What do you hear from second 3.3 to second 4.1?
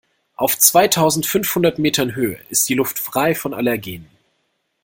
von Allergenen.